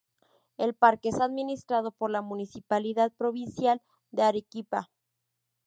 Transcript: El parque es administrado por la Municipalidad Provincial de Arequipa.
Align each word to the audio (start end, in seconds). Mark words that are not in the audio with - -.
El 0.57 0.73
parque 0.73 1.09
es 1.09 1.21
administrado 1.21 1.91
por 1.91 2.09
la 2.09 2.23
Municipalidad 2.23 3.11
Provincial 3.11 3.83
de 4.09 4.23
Arequipa. 4.23 4.89